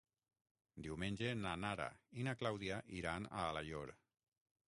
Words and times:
Diumenge 0.85 1.33
na 1.41 1.51
Nara 1.65 1.85
i 2.21 2.25
na 2.29 2.35
Clàudia 2.41 2.81
iran 3.01 3.27
a 3.29 3.43
Alaior. 3.53 3.93